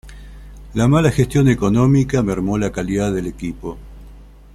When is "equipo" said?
3.27-3.77